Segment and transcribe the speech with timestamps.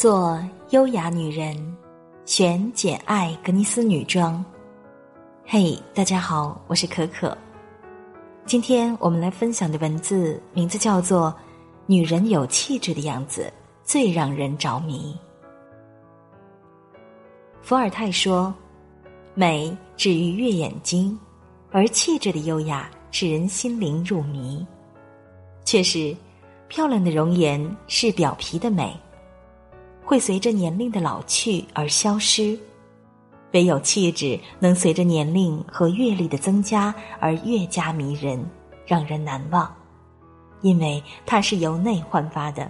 [0.00, 1.54] 做优雅女人，
[2.24, 4.42] 选简爱格尼斯女装。
[5.44, 7.36] 嘿，大家好，我是可可。
[8.46, 11.28] 今天我们来分享的文字名字叫做
[11.84, 13.52] 《女人有气质的样子
[13.84, 15.14] 最让人着迷》。
[17.60, 18.54] 伏尔泰说
[19.36, 21.20] ：“美只愉悦眼睛，
[21.70, 24.66] 而气质的优雅使人心灵入迷。”
[25.62, 26.16] 确实，
[26.68, 28.98] 漂亮的容颜是表皮的美。
[30.10, 32.58] 会随着年龄的老去而消失，
[33.52, 38.44] 唯有气质能随着年龄和阅历的增加而越加迷人，
[38.84, 39.72] 让人难忘，
[40.62, 42.68] 因为它是由内焕发的。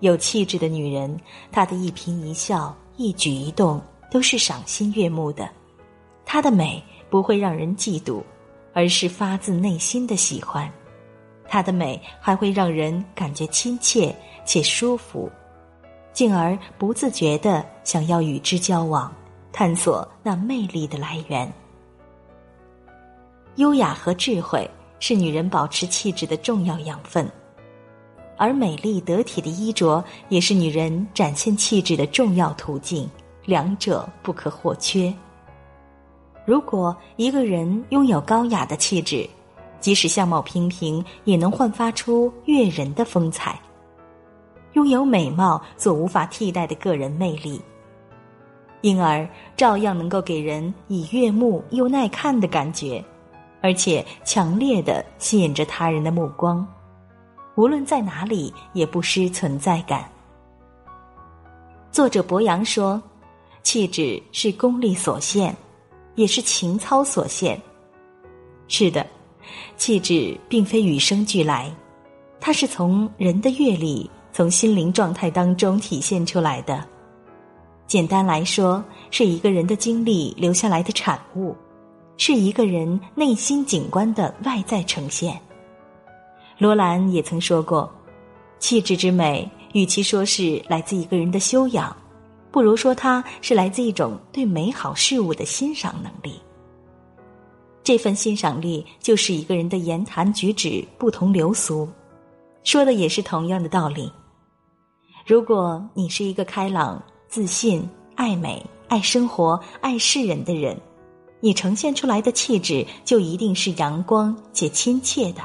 [0.00, 1.16] 有气质的女人，
[1.52, 5.48] 她的一颦一笑、一举一动都是赏心悦目的，
[6.24, 8.20] 她的美不会让人嫉妒，
[8.72, 10.68] 而是发自内心的喜欢，
[11.46, 14.12] 她的美还会让人感觉亲切
[14.44, 15.30] 且舒服。
[16.16, 19.12] 进而不自觉的想要与之交往，
[19.52, 21.52] 探索那魅力的来源。
[23.56, 24.66] 优雅和智慧
[24.98, 27.30] 是女人保持气质的重要养分，
[28.38, 33.06] 而美丽得体的衣着也是女人展现气质的重要途径，
[33.44, 35.12] 两者不可或缺。
[36.46, 39.28] 如果一个人拥有高雅的气质，
[39.80, 43.60] 即使相貌平平，也能焕发出悦人的风采。
[44.76, 47.58] 拥有美貌所无法替代的个人魅力，
[48.82, 53.02] 因而照样能够给人以悦目又耐看的感觉，
[53.62, 56.66] 而且强烈的吸引着他人的目光，
[57.54, 60.06] 无论在哪里也不失存在感。
[61.90, 63.02] 作者博洋说
[63.64, 65.56] ：“气质是功力所限，
[66.16, 67.58] 也是情操所限。”
[68.68, 69.06] 是的，
[69.78, 71.74] 气质并非与生俱来，
[72.38, 74.10] 它是从人的阅历。
[74.36, 76.86] 从心灵状态当中体现出来的，
[77.86, 81.56] 简单来说，是一个人的经历留下来的产物，
[82.18, 85.40] 是一个人内心景观的外在呈现。
[86.58, 87.90] 罗兰也曾说过，
[88.58, 91.96] 气质之美，与其说是来自一个人的修养，
[92.50, 96.38] 不如说它是来自一种对美好事物的欣赏能力。
[97.82, 101.88] 这份欣赏力，就是一个人的言谈举止不同流俗，
[102.64, 104.12] 说的也是同样的道理。
[105.26, 110.80] 如果你是一个开朗、自信、爱美、爱生活、爱世人的人，
[111.40, 115.42] 你呈现出来的气质就一定是阳光且亲切的。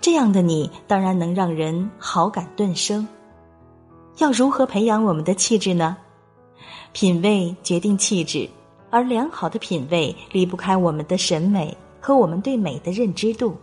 [0.00, 3.06] 这样的你当然能让人好感顿生。
[4.16, 5.94] 要如何培养我们的气质呢？
[6.94, 8.48] 品味决定气质，
[8.88, 13.54] 而良好的品味离不开我们的审美和我们对美的认知度，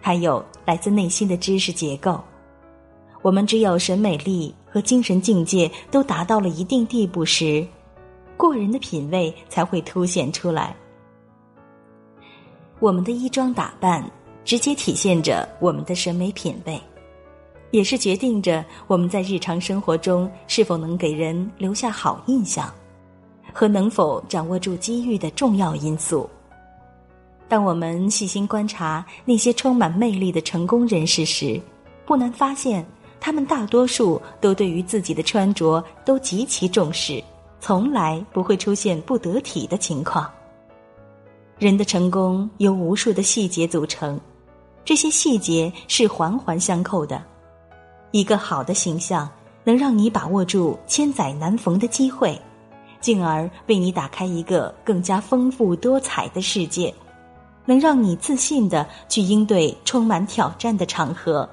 [0.00, 2.20] 还有来自内心的知识结构。
[3.26, 7.66] 我们只有审美力和精神境界都达到了一定地步时，
[8.36, 10.72] 过人的品味才会凸显出来。
[12.78, 14.08] 我们的衣装打扮
[14.44, 16.80] 直接体现着我们的审美品味，
[17.72, 22.72] 也是决定着我们在日常生活中是否能给人留下好印象，
[23.52, 26.30] 和能否掌握住机遇的重要因素。
[27.48, 31.60] 当我们细心观察那些充满魅力的成功人士时，
[32.06, 32.86] 不难发现。
[33.26, 37.20] 他们大多数都对于自己的穿着都极其重视，
[37.58, 40.30] 从来不会出现不得体的情况。
[41.58, 44.20] 人的成功由无数的细节组成，
[44.84, 47.20] 这些细节是环环相扣的。
[48.12, 49.28] 一个好的形象
[49.64, 52.40] 能让你把握住千载难逢的机会，
[53.00, 56.94] 进而为你打开一个更加丰富多彩的世界，
[57.64, 61.50] 能让你自信的去应对充满挑战的场合。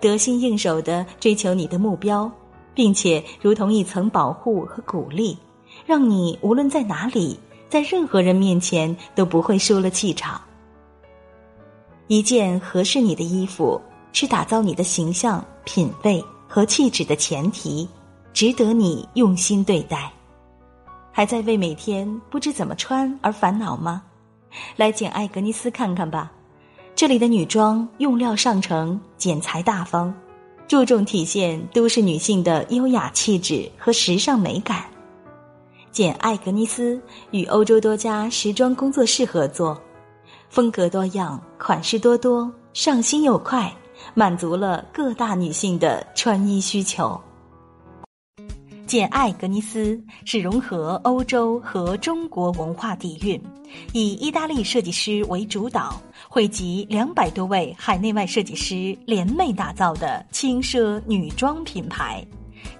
[0.00, 2.30] 得心应手的追求你的目标，
[2.74, 5.36] 并且如同一层保护和鼓励，
[5.86, 7.38] 让你无论在哪里，
[7.68, 10.40] 在任何人面前都不会输了气场。
[12.06, 13.80] 一件合适你的衣服，
[14.12, 17.86] 是打造你的形象、品味和气质的前提，
[18.32, 20.10] 值得你用心对待。
[21.12, 24.02] 还在为每天不知怎么穿而烦恼吗？
[24.76, 26.32] 来简爱格尼斯看看吧。
[26.98, 30.12] 这里的女装用料上乘，剪裁大方，
[30.66, 34.82] 注重体现都市女性的优雅气质和时尚美感。
[35.92, 37.00] 简·艾格尼斯
[37.30, 39.80] 与欧洲多家时装工作室合作，
[40.50, 43.72] 风格多样，款式多多，上新又快，
[44.12, 47.16] 满足了各大女性的穿衣需求。
[48.88, 53.38] 简·爱格尼斯是融合欧洲和中国文化底蕴，
[53.92, 62.26] 以意大利设计师为主导，汇集两百多位海内外设计师联袂打造的轻奢女装品牌，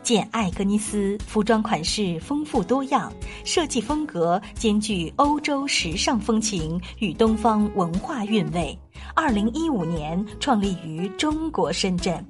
[0.03, 3.13] 简·爱格尼斯服装款式丰富多样，
[3.45, 8.77] 设计风格兼具欧洲时尚风情与东方文化韵味。
[9.15, 12.25] 二零一五年创立于中国深圳，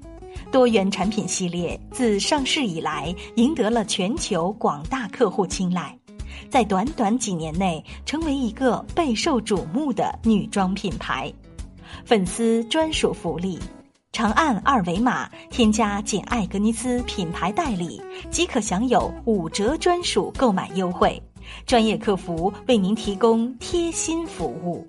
[0.51, 5.97] 多元产品系列自上市以来，赢得了全球广大客户青睐。
[6.49, 11.33] 在短短几年内，成为一个备受瞩目的女装品牌。
[12.05, 13.59] 粉丝专属福利：
[14.13, 18.01] 长按二维码添加简·爱格尼斯品牌代理，
[18.31, 21.23] 即可享有五折专属购买优惠。
[21.67, 24.87] 专业客服为您提供贴心服务。